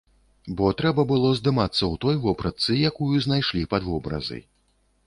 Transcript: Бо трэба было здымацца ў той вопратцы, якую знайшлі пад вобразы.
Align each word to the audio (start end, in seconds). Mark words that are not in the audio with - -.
Бо 0.61 0.69
трэба 0.79 1.05
было 1.11 1.29
здымацца 1.39 1.75
ў 1.75 1.95
той 2.07 2.15
вопратцы, 2.25 2.79
якую 2.93 3.13
знайшлі 3.29 3.67
пад 3.77 3.81
вобразы. 3.93 4.45